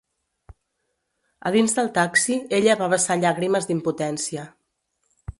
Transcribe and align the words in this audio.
A 1.49 1.51
dins 1.55 1.75
del 1.79 1.91
taxi, 1.97 2.37
ella 2.59 2.77
va 2.79 2.87
vessar 2.93 3.17
llàgrimes 3.25 3.69
d'impotència. 3.73 4.47